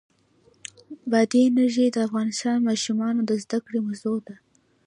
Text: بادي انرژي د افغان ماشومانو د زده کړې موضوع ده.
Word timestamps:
بادي 1.11 1.41
انرژي 1.49 1.85
د 1.91 1.97
افغان 2.07 2.29
ماشومانو 2.67 3.21
د 3.25 3.31
زده 3.43 3.57
کړې 3.65 3.79
موضوع 3.87 4.17
ده. 4.27 4.35